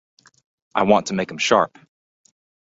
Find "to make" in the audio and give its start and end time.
1.07-1.29